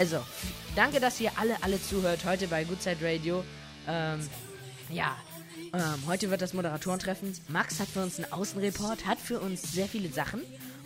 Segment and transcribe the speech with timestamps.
[0.00, 0.20] Also,
[0.76, 3.42] danke, dass ihr alle, alle zuhört heute bei Goodside Radio.
[3.88, 4.20] Ähm,
[4.90, 5.16] ja,
[5.72, 7.36] ähm, heute wird das Moderatorentreffen.
[7.48, 10.42] Max hat für uns einen Außenreport, hat für uns sehr viele Sachen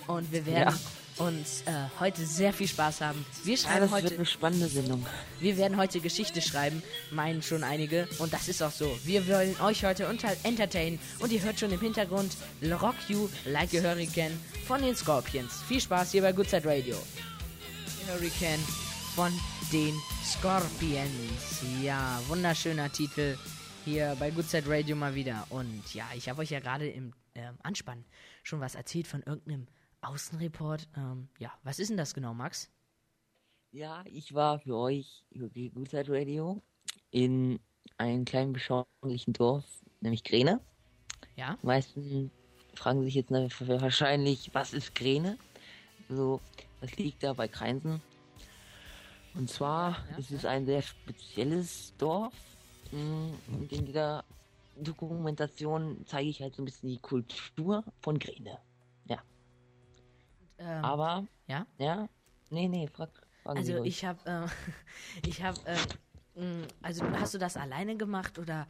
[0.06, 0.75] und wir werden
[1.19, 1.27] ja.
[1.27, 3.22] uns äh, heute sehr viel Spaß haben.
[3.45, 5.04] Wir schreiben ja, das heute wird eine spannende Sendung.
[5.40, 8.97] Wir werden heute Geschichte schreiben, meinen schon einige und das ist auch so.
[9.04, 12.35] Wir wollen euch heute unter entertainen und ihr hört schon im Hintergrund
[12.81, 15.60] Rock You Like a Hurricane von den Scorpions.
[15.69, 16.97] Viel Spaß hier bei Goodside Radio.
[18.09, 18.65] Hurricane
[19.15, 19.33] von
[19.70, 21.62] den Scorpions.
[21.83, 23.37] Ja, wunderschöner Titel
[23.85, 25.47] hier bei Good Side Radio mal wieder.
[25.51, 28.07] Und ja, ich habe euch ja gerade im ähm, Anspann
[28.43, 29.66] schon was erzählt von irgendeinem
[30.01, 30.88] Außenreport.
[30.97, 32.71] Ähm, ja, was ist denn das genau, Max?
[33.71, 36.63] Ja, ich war für euch für Good Side Radio
[37.10, 37.60] in
[37.99, 39.65] einem kleinen beschaulichen Dorf,
[40.01, 40.59] nämlich Gräne.
[41.37, 41.59] Ja.
[41.60, 42.30] Die meisten
[42.74, 45.37] fragen sich jetzt wahrscheinlich, was ist Gräne?
[46.09, 46.41] So,
[46.80, 48.01] das liegt da bei Kreinsen
[49.35, 52.35] und zwar ist es ein sehr spezielles Dorf.
[52.91, 54.24] Mm, und in dieser
[54.77, 58.59] Dokumentation zeige ich halt so ein bisschen die Kultur von Grene.
[59.07, 59.23] Ja.
[60.59, 61.66] Ähm, Aber, ja?
[61.79, 62.09] Ja?
[62.51, 63.11] Nee, nee, frag.
[63.45, 68.67] Also ich habe, äh, ich habe, äh, also hast du das alleine gemacht oder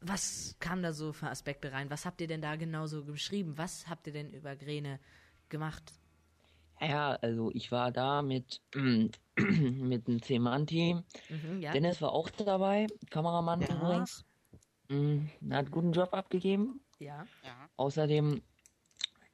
[0.00, 1.90] was kam da so für Aspekte rein?
[1.90, 3.56] Was habt ihr denn da genau so geschrieben?
[3.56, 5.00] Was habt ihr denn über Grene
[5.48, 5.92] gemacht?
[6.80, 11.02] Ja, also ich war da mit, mit einem Zehn-Mann-Team.
[11.28, 11.72] Mhm, ja.
[11.72, 13.74] Dennis war auch dabei, Kameramann ja.
[13.74, 14.24] übrigens.
[14.88, 16.80] Mhm, hat einen guten Job abgegeben.
[16.98, 17.26] Ja.
[17.42, 17.68] ja.
[17.76, 18.42] Außerdem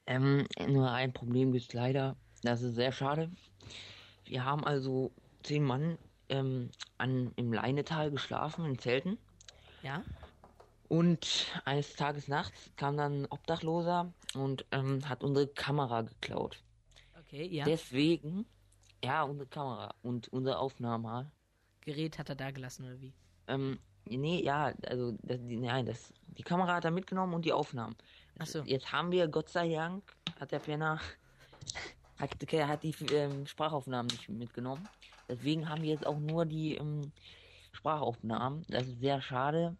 [0.07, 2.15] ähm, nur ein Problem gibt leider.
[2.41, 3.31] Das ist sehr schade.
[4.25, 5.11] Wir haben also
[5.43, 5.97] zehn Mann
[6.29, 9.17] ähm, an, im Leinetal geschlafen, in Zelten.
[9.81, 10.03] Ja.
[10.89, 16.61] Und eines Tages nachts kam dann ein Obdachloser und ähm, hat unsere Kamera geklaut.
[17.33, 17.65] Okay, ja.
[17.65, 18.45] Deswegen,
[19.03, 21.31] ja, unsere Kamera und unser Aufnahme.
[21.81, 23.11] Gerät hat er da gelassen, oder wie?
[23.47, 27.51] Ähm, nee, ja, also, das, die, nein, das, die Kamera hat er mitgenommen und die
[27.51, 27.95] Aufnahmen.
[28.37, 28.61] Achso.
[28.65, 30.03] Jetzt haben wir, Gott sei Dank,
[30.39, 30.99] hat der Penner,
[32.19, 34.87] hat, hat die ähm, Sprachaufnahmen nicht mitgenommen.
[35.27, 37.11] Deswegen haben wir jetzt auch nur die ähm,
[37.71, 38.63] Sprachaufnahmen.
[38.69, 39.75] Das ist sehr schade,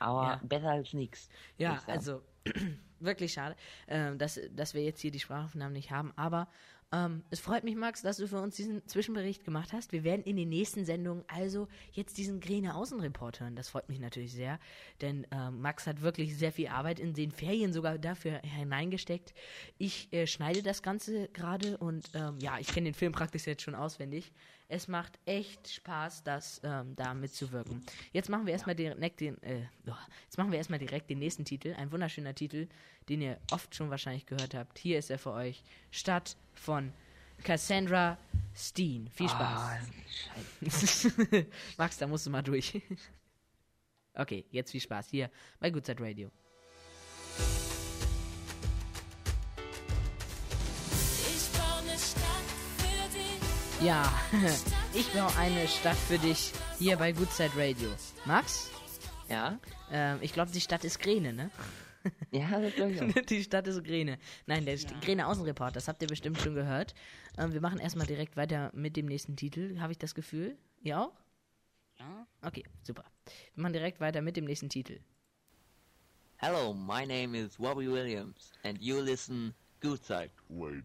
[0.00, 0.40] aber ja.
[0.42, 1.28] besser als nichts.
[1.56, 2.22] Ja, also
[2.98, 3.54] wirklich schade,
[3.86, 6.12] äh, dass, dass wir jetzt hier die Sprachaufnahmen nicht haben.
[6.16, 6.48] Aber
[6.96, 9.92] ähm, es freut mich, Max, dass du für uns diesen Zwischenbericht gemacht hast.
[9.92, 13.54] Wir werden in den nächsten Sendungen also jetzt diesen Gräne Außenreport hören.
[13.54, 14.58] Das freut mich natürlich sehr,
[15.02, 19.34] denn ähm, Max hat wirklich sehr viel Arbeit in den Ferien sogar dafür hineingesteckt.
[19.76, 23.62] Ich äh, schneide das Ganze gerade und ähm, ja, ich kenne den Film praktisch jetzt
[23.62, 24.32] schon auswendig.
[24.68, 27.84] Es macht echt Spaß, das ähm, da mitzuwirken.
[28.12, 29.92] Jetzt machen wir erstmal direkt den, äh, oh,
[30.24, 31.74] jetzt machen wir erstmal direkt den nächsten Titel.
[31.74, 32.66] Ein wunderschöner Titel,
[33.08, 34.78] den ihr oft schon wahrscheinlich gehört habt.
[34.78, 35.62] Hier ist er für euch.
[35.92, 36.92] Stadt von
[37.44, 38.18] Cassandra
[38.56, 39.08] Steen.
[39.10, 39.40] Viel Spaß.
[39.40, 39.78] Ah,
[41.76, 42.82] Max, da musst du mal durch.
[44.14, 46.30] okay, jetzt viel Spaß hier bei Good Side Radio.
[53.86, 54.12] Ja,
[54.94, 57.88] ich baue eine Stadt für dich hier bei Good Side Radio.
[58.24, 58.68] Max?
[59.28, 59.60] Ja?
[59.92, 61.52] Ähm, ich glaube, die Stadt ist Grene, ne?
[62.32, 63.22] Ja, das glaube ich auch.
[63.28, 64.18] Die Stadt ist Grene.
[64.46, 64.90] Nein, der ja.
[65.02, 66.96] Grene Außenreport, das habt ihr bestimmt schon gehört.
[67.38, 70.58] Ähm, wir machen erstmal direkt weiter mit dem nächsten Titel, habe ich das Gefühl.
[70.82, 71.12] Ihr auch?
[72.00, 72.26] Ja.
[72.42, 73.04] Okay, super.
[73.54, 74.98] Wir machen direkt weiter mit dem nächsten Titel.
[76.38, 80.82] Hello, my name is Robbie Williams and you listen Good Side Radio.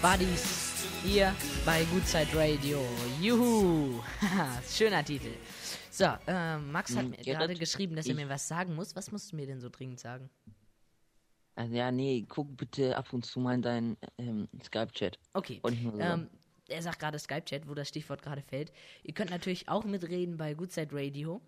[0.00, 1.34] Buddies hier
[1.66, 2.80] bei Goodside Radio.
[3.20, 4.00] Juhu!
[4.66, 5.28] Schöner Titel.
[5.90, 8.96] So, äh, Max hat hm, mir gerade geschrieben, dass er mir was sagen muss.
[8.96, 10.30] Was musst du mir denn so dringend sagen?
[11.54, 15.18] Also ja, nee, guck bitte ab und zu mal in deinen ähm, Skype-Chat.
[15.34, 15.60] Okay.
[15.98, 16.30] Ähm,
[16.68, 18.72] er sagt gerade Skype-Chat, wo das Stichwort gerade fällt.
[19.02, 21.42] Ihr könnt natürlich auch mitreden bei Goodside Radio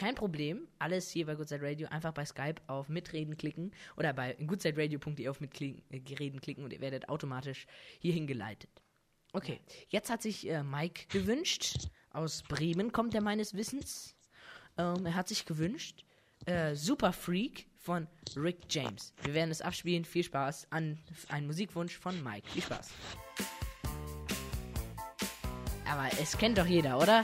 [0.00, 0.66] kein Problem.
[0.78, 5.40] Alles hier bei Goodside Radio einfach bei Skype auf Mitreden klicken oder bei goodsideradio.de auf
[5.40, 7.66] Mitreden äh, klicken und ihr werdet automatisch
[7.98, 8.70] hierhin geleitet.
[9.34, 9.60] Okay,
[9.90, 11.90] jetzt hat sich äh, Mike gewünscht.
[12.12, 14.16] Aus Bremen kommt er meines Wissens.
[14.78, 16.06] Ähm, er hat sich gewünscht
[16.46, 19.12] äh, Super Freak von Rick James.
[19.22, 20.06] Wir werden es abspielen.
[20.06, 20.98] Viel Spaß an
[21.28, 22.48] einen Musikwunsch von Mike.
[22.48, 22.88] Viel Spaß.
[25.86, 27.22] Aber es kennt doch jeder, oder?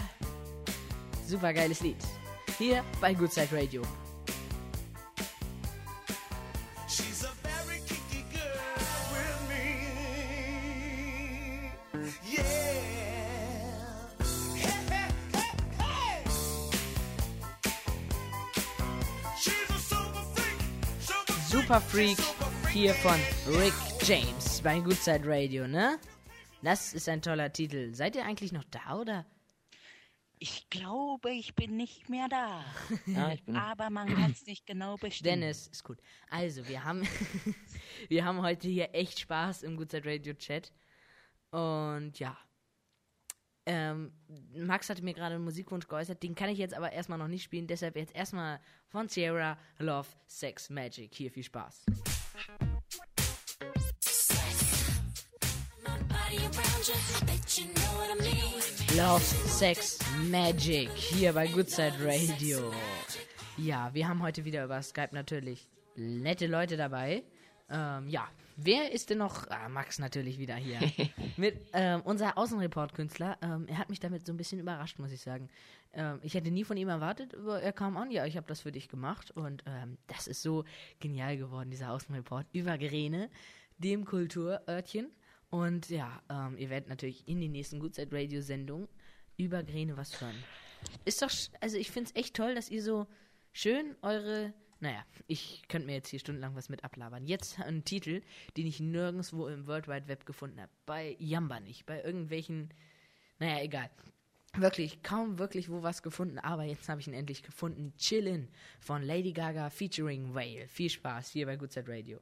[1.26, 1.96] Super geiles Lied
[2.58, 3.82] hier bei Good Side Radio.
[21.49, 22.19] Super Freak
[22.70, 23.19] hier von
[23.59, 25.99] Rick James bei Goodside Radio, ne?
[26.62, 27.94] Das ist ein toller Titel.
[27.94, 29.25] Seid ihr eigentlich noch da oder?
[30.38, 32.65] Ich glaube, ich bin nicht mehr da.
[33.06, 33.56] Ja, ich bin.
[33.56, 35.41] Aber man kann es nicht genau bestimmen.
[35.41, 35.99] Dennis, ist gut.
[36.29, 37.03] Also, wir haben,
[38.09, 40.73] wir haben heute hier echt Spaß im Goodside Radio Chat.
[41.50, 42.37] Und ja.
[43.69, 44.12] Ähm,
[44.55, 47.43] Max hatte mir gerade einen Musikwunsch geäußert, den kann ich jetzt aber erstmal noch nicht
[47.43, 51.12] spielen, deshalb jetzt erstmal von Sierra Love Sex Magic.
[51.12, 51.85] Hier viel Spaß.
[58.96, 59.98] Love Sex
[60.31, 62.72] Magic hier bei Goodside Radio.
[63.58, 67.22] Ja, wir haben heute wieder über Skype natürlich nette Leute dabei.
[67.69, 68.26] Ähm, ja,
[68.56, 69.50] wer ist denn noch?
[69.50, 70.81] Ah, Max natürlich wieder hier.
[71.37, 73.37] Mit ähm, unser Außenreport-Künstler.
[73.43, 75.50] Ähm, er hat mich damit so ein bisschen überrascht, muss ich sagen.
[75.92, 78.62] Ähm, ich hätte nie von ihm erwartet, aber er kam an, ja, ich habe das
[78.62, 79.31] für dich gemacht.
[79.31, 80.64] Und ähm, das ist so
[81.00, 83.28] genial geworden, dieser Außenreport über Grene,
[83.76, 85.10] dem Kulturörtchen.
[85.50, 88.88] Und ja, ähm, ihr werdet natürlich in den nächsten Goodside Radio Sendungen
[89.37, 90.37] über Grene was hören.
[91.04, 93.06] Ist doch, also ich finde es echt toll, dass ihr so
[93.52, 97.26] schön eure, naja, ich könnte mir jetzt hier stundenlang was mit ablabern.
[97.26, 98.22] Jetzt ein Titel,
[98.56, 100.72] den ich nirgendwo im World Wide Web gefunden habe.
[100.84, 102.72] Bei Yamba nicht, bei irgendwelchen,
[103.38, 103.90] naja, egal.
[104.58, 107.92] Wirklich, kaum wirklich wo was gefunden, aber jetzt habe ich ihn endlich gefunden.
[107.99, 108.49] Chillin'
[108.81, 110.66] von Lady Gaga featuring Whale.
[110.69, 112.20] Viel Spaß hier bei Goodside Radio.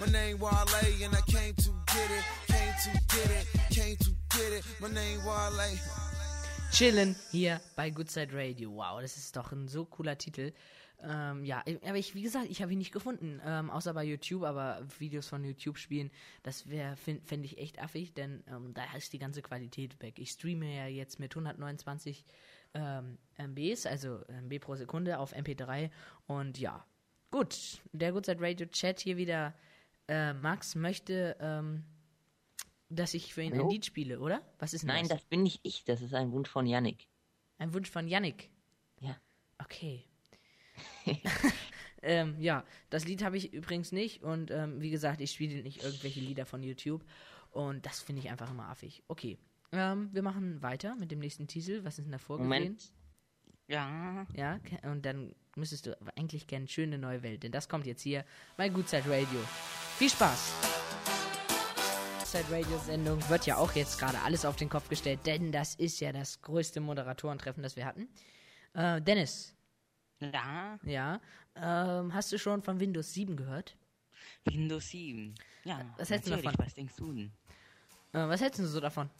[0.00, 4.10] My name Wale, and I came to get it, came to get it, came to
[4.30, 4.64] get it.
[4.80, 5.78] My name Wale.
[6.72, 8.70] Chillen hier bei Goodside Radio.
[8.72, 10.52] Wow, das ist doch ein so cooler Titel.
[11.00, 14.42] Ähm, ja, aber ich, wie gesagt, ich habe ihn nicht gefunden, ähm, außer bei YouTube,
[14.42, 16.10] aber Videos von YouTube spielen,
[16.42, 20.18] das wäre, fände ich echt affig, denn ähm, da ist die ganze Qualität weg.
[20.18, 22.24] Ich streame ja jetzt mit 129
[22.74, 25.90] ähm, MBs, also MB pro Sekunde auf MP3
[26.26, 26.84] und ja,
[27.30, 29.54] gut, der Goodside Radio Chat hier wieder.
[30.08, 31.84] Äh, Max möchte, ähm,
[32.88, 33.70] dass ich für ihn ein Hallo?
[33.70, 34.42] Lied spiele, oder?
[34.58, 37.06] Was ist denn Nein, das bin nicht ich, das ist ein Wunsch von Yannick.
[37.58, 38.50] Ein Wunsch von Yannick.
[39.00, 39.16] Ja.
[39.58, 40.04] Okay.
[42.02, 45.82] ähm, ja, das Lied habe ich übrigens nicht und ähm, wie gesagt, ich spiele nicht
[45.82, 47.04] irgendwelche Lieder von YouTube
[47.50, 49.02] und das finde ich einfach immer affig.
[49.08, 49.38] Okay,
[49.72, 51.84] ähm, wir machen weiter mit dem nächsten Titel.
[51.84, 52.48] Was ist denn da vorgesehen?
[52.48, 52.92] Moment.
[53.66, 54.58] Ja, Ja,
[54.90, 58.24] und dann müsstest du eigentlich gerne schöne neue Welt, denn das kommt jetzt hier
[58.56, 59.40] bei Goodside Radio.
[59.98, 60.54] Viel Spaß!
[62.18, 65.74] Goodside Radio Sendung wird ja auch jetzt gerade alles auf den Kopf gestellt, denn das
[65.74, 68.08] ist ja das größte Moderatorentreffen, das wir hatten.
[68.72, 69.54] Äh, Dennis,
[70.20, 71.20] ja, ja,
[71.56, 73.76] ähm, hast du schon von Windows 7 gehört?
[74.44, 75.34] Windows 7.
[75.64, 76.54] Ja, Was hältst du davon?
[76.58, 77.32] Was denkst du denn?
[78.12, 79.10] Äh, was hältst du so davon?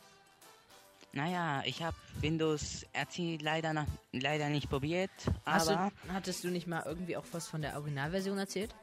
[1.13, 5.11] Naja, ich habe Windows RT leider, noch, leider nicht probiert,
[5.47, 8.75] Hast aber du, hattest du nicht mal irgendwie auch was von der Originalversion erzählt?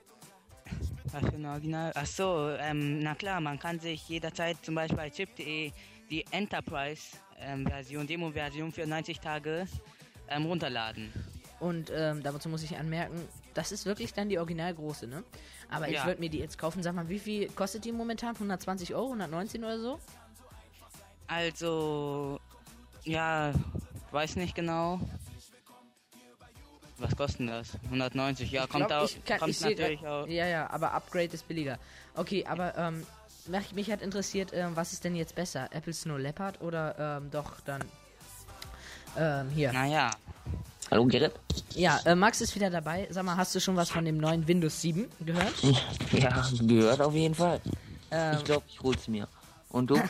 [1.12, 1.92] was für ein Original?
[1.96, 5.72] Ach so, ähm, na klar, man kann sich jederzeit zum Beispiel bei chip.de
[6.10, 9.68] die Enterprise-Version, Demo-Version für 90 Tage
[10.28, 11.12] ähm, runterladen.
[11.60, 13.22] Und ähm, dazu muss ich anmerken,
[13.54, 15.24] das ist wirklich dann die originalgroße, ne?
[15.70, 16.06] Aber ich Ja.
[16.06, 16.84] würde mir die jetzt kaufen.
[16.84, 18.36] Sag mal, wie viel kostet die momentan?
[18.36, 20.00] 120 Euro, 119 oder so?
[21.28, 22.40] Also,
[23.04, 23.54] ja,
[24.12, 25.00] weiß nicht genau.
[26.98, 27.74] Was kostet das?
[27.86, 30.28] 190, ja, Ich kommt, glaub, au- ich kann- kommt ich seh natürlich grad- auch.
[30.28, 31.78] Ja, ja, aber Upgrade ist billiger.
[32.16, 33.06] Okay, aber ähm,
[33.48, 35.68] mich, mich hat interessiert, ähm, was ist denn jetzt besser?
[35.72, 37.84] Apple Snow Leopard oder ähm, doch dann
[39.18, 39.74] ähm, hier?
[39.74, 40.12] Naja,
[40.96, 41.34] Hallo Gerrit?
[41.74, 43.06] Ja, äh, Max ist wieder dabei.
[43.10, 45.52] Sag mal, hast du schon was von dem neuen Windows 7 gehört?
[46.14, 47.60] Ja, gehört auf jeden Fall.
[48.12, 49.28] Ähm, Ich glaube, ich hol's mir.
[49.70, 50.00] Und du?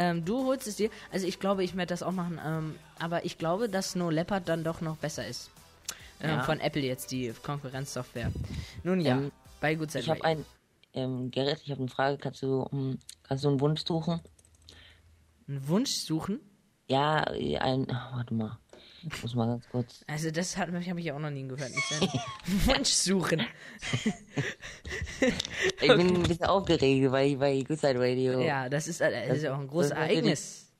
[0.00, 0.90] Ähm, du holst es dir.
[1.12, 2.40] Also ich glaube, ich werde das auch machen.
[2.44, 5.50] Ähm, aber ich glaube, dass Snow Leopard dann doch noch besser ist.
[6.20, 6.42] Ähm, Ja.
[6.44, 8.32] Von Apple jetzt, die Konkurrenzsoftware.
[8.84, 10.44] Nun ja, Ähm, bei Side Ich habe ein,
[10.94, 12.18] ähm, Gerrit, ich habe eine Frage.
[12.18, 14.20] Kannst du, um, kannst du einen Wunsch suchen?
[15.48, 16.40] einen Wunsch suchen.
[16.88, 18.58] Ja, ein, ach, warte mal.
[19.02, 20.04] Ich muss mal ganz kurz.
[20.06, 21.70] Also das hat habe ich ja auch noch nie gehört.
[22.66, 23.42] Wunsch suchen.
[25.80, 28.40] Ich bin ein bisschen aufgeregt bei, bei Good Side Radio.
[28.40, 30.72] Ja, das ist, äh, das ist ja auch ein großes Ereignis.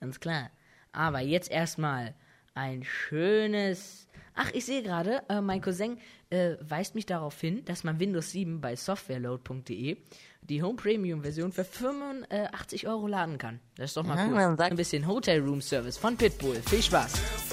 [0.00, 0.50] Ganz klar.
[0.92, 2.14] Aber jetzt erstmal
[2.54, 4.08] ein schönes.
[4.34, 5.98] Ach, ich sehe gerade, äh, mein Cousin
[6.30, 9.98] äh, weist mich darauf hin, dass man Windows 7 bei softwareload.de
[10.42, 13.60] die Home Premium Version für 85 Euro laden kann.
[13.76, 14.56] Das ist doch mal cool.
[14.58, 16.56] Ein bisschen Hotel Room Service von Pitbull.
[16.66, 17.51] Viel Spaß.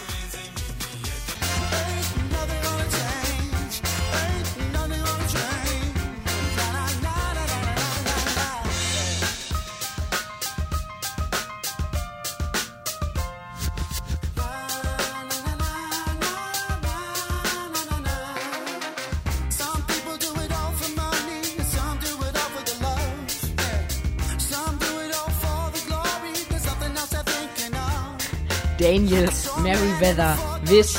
[28.79, 29.29] Daniel
[29.61, 30.95] Merriweather Wiss.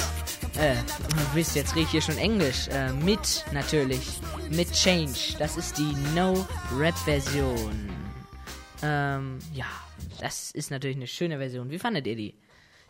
[0.58, 0.76] Äh,
[1.34, 2.68] Wiss, jetzt rede ich hier schon Englisch.
[2.68, 4.20] Äh, mit natürlich.
[4.50, 5.36] Mit Change.
[5.38, 7.88] Das ist die No-Rap-Version.
[8.82, 9.66] Ähm, ja.
[10.20, 11.70] Das ist natürlich eine schöne Version.
[11.70, 12.34] Wie fandet ihr die?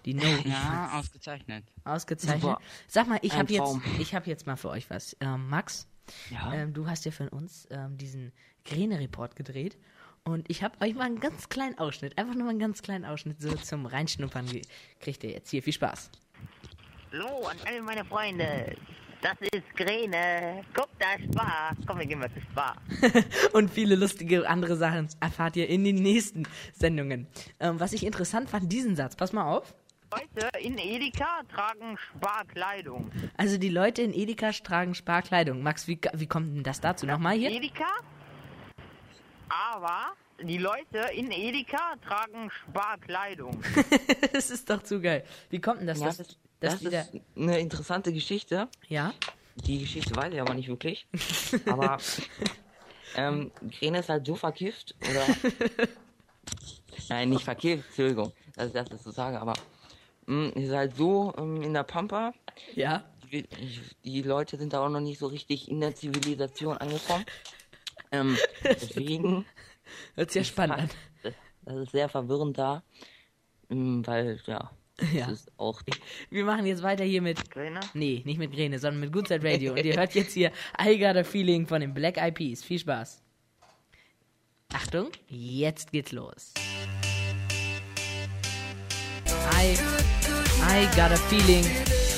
[0.04, 0.23] Die No.
[0.44, 1.64] Ja, ausgezeichnet.
[1.85, 2.42] Ausgezeichnet.
[2.42, 2.61] Super.
[2.88, 5.16] Sag mal, ich habe jetzt, ich habe jetzt mal für euch was.
[5.20, 5.87] Ähm, Max,
[6.30, 6.52] Ja.
[6.54, 8.32] ähm, du hast ja für uns ähm, diesen
[8.64, 9.76] Gräne-Report gedreht.
[10.25, 13.05] Und ich habe euch mal einen ganz kleinen Ausschnitt, einfach nur mal einen ganz kleinen
[13.05, 14.47] Ausschnitt so zum Reinschnuppern
[15.00, 15.50] kriegt ihr jetzt.
[15.50, 16.11] Hier, viel Spaß.
[17.12, 18.77] Hallo an alle meine Freunde.
[19.23, 20.65] Das ist Grene.
[20.73, 21.77] Guck, da ist Spar.
[21.87, 22.77] Komm, wir gehen mal zu Spar.
[23.53, 27.27] Und viele lustige andere Sachen erfahrt ihr in den nächsten Sendungen.
[27.59, 29.75] Ähm, was ich interessant fand, diesen Satz, pass mal auf.
[30.12, 33.11] Leute in Edeka tragen Sparkleidung.
[33.37, 35.62] Also die Leute in Edeka tragen Sparkleidung.
[35.62, 37.07] Max, wie, wie kommt denn das dazu?
[37.07, 37.50] Nochmal hier?
[37.50, 37.87] Edeka?
[39.50, 43.62] Aber die Leute in Edeka tragen Sparkleidung.
[44.33, 45.25] das ist doch zu geil.
[45.50, 46.00] Wie kommt denn das?
[46.00, 48.69] ja, das, das die da, ist eine interessante Geschichte.
[48.88, 49.12] ja?
[49.66, 51.07] Die Geschichte weiß ich aber nicht wirklich.
[51.66, 51.99] Aber
[53.16, 55.26] ähm, Grene ist halt so verkifft oder.
[57.09, 59.54] Nein, nicht verkifft, Entschuldigung, dass ich das jetzt so sage, aber
[60.26, 62.33] mh, ist halt so ähm, in der Pampa.
[62.75, 63.04] Ja?
[63.33, 63.47] Die,
[64.04, 67.25] die Leute sind da auch noch nicht so richtig in der Zivilisation angekommen.
[68.12, 69.45] Ähm, deswegen,
[70.14, 70.90] Hört sich ja spannend an.
[71.64, 72.83] das, ist sehr verwirrend da,
[73.71, 74.71] ähm, weil ja,
[75.12, 75.26] Ja.
[75.29, 75.83] das ist auch
[76.31, 77.50] Wir machen jetzt weiter hier mit.
[77.50, 77.81] Grene?
[77.95, 79.73] Nee, nicht mit Grene, sondern mit Good Side Radio.
[79.73, 82.62] Und ihr hört jetzt hier I Got a Feeling von den Black Eyed Peas.
[82.62, 83.23] Viel Spaß.
[84.73, 86.52] Achtung, jetzt geht's los.
[89.59, 89.75] I,
[90.62, 91.64] I Got a Feeling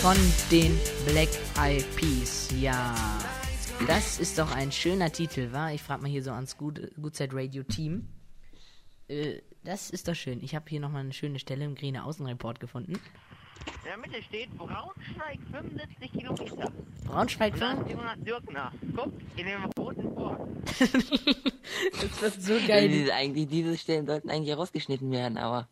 [0.00, 0.16] von
[0.50, 2.50] den Black Eyed Peas.
[2.60, 2.94] Ja,
[3.86, 5.70] das ist doch ein schöner Titel, wa?
[5.70, 8.08] Ich frage mal hier so ans Good, Good Side Radio Team.
[9.08, 10.42] Äh, das ist doch schön.
[10.42, 12.92] Ich habe hier nochmal eine schöne Stelle im Grüne Außenreport gefunden.
[12.92, 16.72] In der Mitte steht Braunschweig 75 Kilometer.
[17.04, 17.90] Braunschweig Und dann fahren?
[17.90, 18.72] Jonas Dürkner.
[18.96, 20.40] Guck, in dem roten Ford.
[22.00, 22.88] Das wird so geil.
[22.88, 25.68] Diese, eigentlich, diese Stellen sollten eigentlich rausgeschnitten werden, aber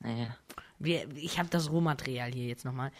[0.00, 0.36] naja.
[0.78, 2.90] Wir, ich habe das Rohmaterial hier jetzt nochmal.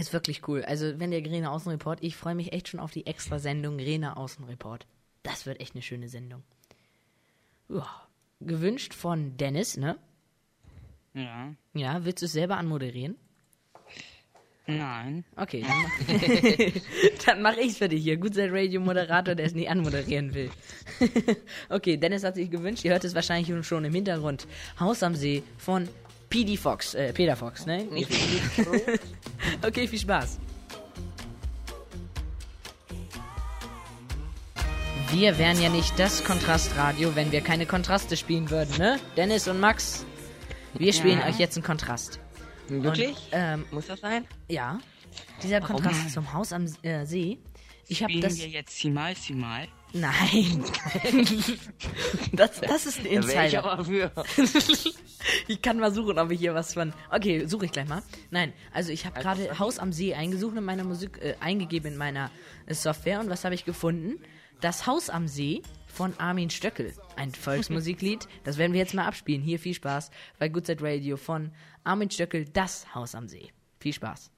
[0.00, 0.64] Ist wirklich cool.
[0.64, 4.16] Also, wenn der Grene Außenreport, ich freue mich echt schon auf die extra Sendung Grene
[4.16, 4.86] Außenreport.
[5.22, 6.42] Das wird echt eine schöne Sendung.
[7.68, 7.86] Ja.
[8.40, 9.98] Gewünscht von Dennis, ne?
[11.12, 11.54] Ja.
[11.74, 13.16] Ja, willst du es selber anmoderieren?
[14.66, 15.24] Nein.
[15.36, 18.16] Okay, dann mach, dann mach ich's für dich hier.
[18.16, 20.50] Gut sein Radio-Moderator, der es nicht anmoderieren will.
[21.68, 24.46] okay, Dennis hat sich gewünscht, ihr hört es wahrscheinlich schon im Hintergrund.
[24.78, 25.88] Haus am See von
[26.30, 27.84] PD Fox, äh, Peter Fox, ne?
[27.84, 28.10] Nicht
[29.66, 30.38] Okay, viel Spaß.
[35.10, 39.00] Wir wären ja nicht das Kontrastradio, wenn wir keine Kontraste spielen würden, ne?
[39.16, 40.06] Dennis und Max,
[40.74, 41.26] wir spielen Ja.
[41.28, 42.20] euch jetzt einen Kontrast.
[42.68, 43.08] Wirklich?
[43.10, 44.24] Und, ähm, Muss das sein?
[44.48, 44.78] ja,
[45.42, 47.38] dieser Kontrast zum Haus am äh, See.
[47.88, 48.38] Ich habe Spielen das.
[48.38, 49.66] wir jetzt Simal Simal?
[49.92, 50.64] Nein.
[52.32, 53.84] das, das ist ein ich Insider.
[53.84, 54.12] für.
[55.48, 56.94] Ich kann mal suchen, ob ich hier was von.
[57.10, 58.02] Okay, suche ich gleich mal.
[58.30, 61.98] Nein, also ich habe gerade Haus am See eingesucht in meiner Musik, äh, eingegeben in
[61.98, 62.30] meiner
[62.66, 64.18] äh, Software und was habe ich gefunden?
[64.60, 66.94] Das Haus am See von Armin Stöckel.
[67.16, 68.26] Ein Volksmusiklied.
[68.44, 69.42] Das werden wir jetzt mal abspielen.
[69.42, 71.52] Hier viel Spaß bei Good Set Radio von
[71.84, 73.52] Armin Stöckel, das Haus am See.
[73.78, 74.30] Viel Spaß.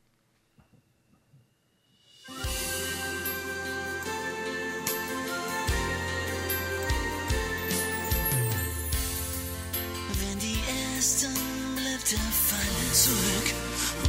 [12.13, 13.55] Blätter fallen zurück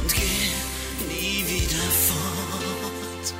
[0.02, 0.52] und gehen
[1.08, 3.34] nie wieder fort.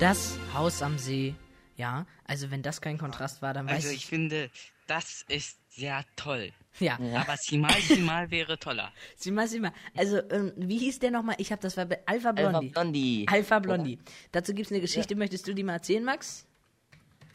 [0.00, 1.34] Das Haus am See.
[1.76, 4.06] Ja, also wenn das kein Kontrast war, dann weiß Also ich ich.
[4.06, 4.50] finde,
[4.88, 6.50] das ist sehr toll.
[6.80, 8.92] Ja, Aber Simal Simal wäre toller.
[9.16, 9.72] sieh mal, sieh mal.
[9.96, 11.36] Also, ähm, wie hieß der nochmal?
[11.38, 12.68] Ich habe das war bei Alpha Alpha Blondie.
[12.70, 13.26] Blondie.
[13.30, 13.98] Alpha Blondie.
[14.32, 15.14] Dazu gibt es eine Geschichte.
[15.14, 16.44] Möchtest du die mal erzählen, Max?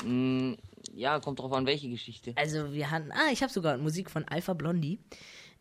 [0.03, 0.53] Mm,
[0.93, 2.33] ja, kommt drauf an, welche Geschichte.
[2.35, 3.11] Also, wir hatten.
[3.11, 4.99] Ah, ich habe sogar Musik von Alpha Blondie.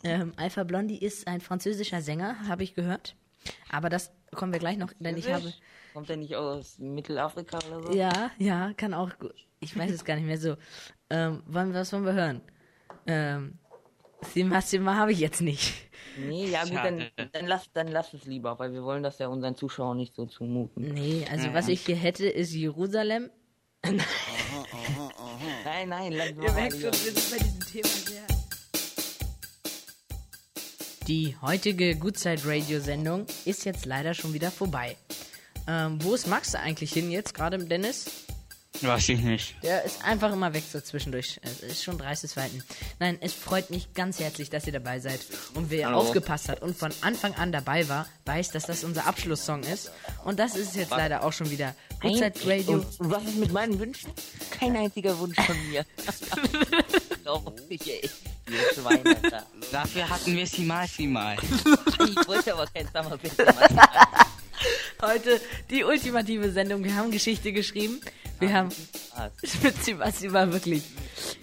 [0.03, 3.17] Ähm, Alpha Blondie ist ein französischer Sänger, habe ich gehört.
[3.71, 5.53] Aber das kommen wir gleich noch, denn ich habe.
[5.93, 7.93] Kommt der nicht aus Mittelafrika oder so?
[7.93, 9.11] Ja, ja, kann auch.
[9.61, 10.57] Ich weiß es gar nicht mehr so.
[11.11, 12.41] Ähm, wollen, was wollen wir hören?
[13.07, 13.59] Ähm,
[14.23, 15.75] Sima Sima habe ich jetzt nicht.
[16.19, 19.29] Nee, ja gut, dann, dann, lass, dann lass es lieber, weil wir wollen das ja
[19.29, 20.93] unseren Zuschauern nicht so zumuten.
[20.93, 23.31] Nee, also was ich hier hätte, ist Jerusalem.
[25.87, 28.27] Nein, nein, lass Ihr mal merkt schon, wir sind bei diesem Thema sehr.
[31.07, 34.99] Die heutige Goodside Radio Sendung ist jetzt leider schon wieder vorbei.
[35.67, 38.11] Ähm, wo ist Max eigentlich hin jetzt, gerade Dennis?
[38.83, 39.57] Weiß ich nicht.
[39.63, 41.39] Der ist einfach immer weg so zwischendurch.
[41.43, 42.63] Es ist schon 30 Zweiten.
[42.99, 45.21] Nein, es freut mich ganz herzlich, dass ihr dabei seid.
[45.55, 45.99] Und wer Hallo.
[45.99, 49.91] aufgepasst hat und von Anfang an dabei war, weiß, dass das unser Abschlusssong ist.
[50.25, 51.75] Und das ist es jetzt leider auch schon wieder.
[52.01, 52.73] Goodside Radio.
[52.75, 54.11] Und, und was ist mit meinen Wünschen?
[54.51, 55.85] Kein einziger Wunsch von mir.
[57.25, 58.11] Doch, ich,
[58.75, 59.47] Schweine, Alter.
[59.71, 61.37] Dafür hatten wir sie mal, sie mal.
[62.01, 63.79] Ich wollte aber kein Sommerbild machen.
[65.03, 66.83] Heute die ultimative Sendung.
[66.85, 68.01] Wir haben Geschichte geschrieben.
[68.41, 68.71] Wir haben
[69.45, 70.83] Spitzi war wirklich.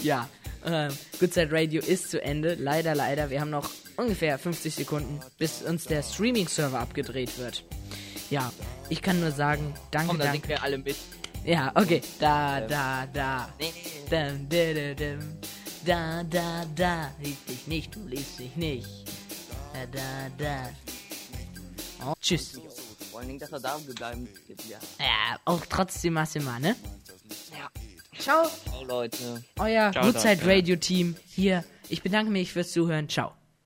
[0.01, 0.27] Ja.
[0.65, 2.55] Ähm, Goodside Radio ist zu Ende.
[2.55, 3.29] Leider, leider.
[3.29, 7.63] Wir haben noch ungefähr 50 Sekunden, bis uns der Streaming-Server abgedreht wird.
[8.29, 8.51] Ja,
[8.89, 10.49] ich kann nur sagen, danke, Komm, da danke.
[10.49, 10.97] wir alle mit.
[11.45, 12.01] Ja, okay.
[12.19, 13.47] Da, da, da.
[14.09, 14.73] Da, da,
[15.85, 17.11] da, da, da.
[17.21, 18.87] Lies dich nicht, du liest dich nicht.
[19.73, 20.69] Da, da, da.
[22.05, 22.59] Oh, tschüss.
[23.17, 23.75] Vor allen Dingen, dass er da
[24.47, 24.69] ist.
[24.69, 24.77] Ja.
[24.99, 26.75] Ja, auch trotzdem Massima, ne?
[27.51, 27.67] Ja.
[28.19, 29.43] Ciao, Ciao, Leute.
[29.57, 30.45] euer Ciao, Goodside Leute.
[30.45, 31.63] Radio Team hier.
[31.89, 33.09] Ich bedanke mich fürs Zuhören.
[33.09, 33.33] Ciao.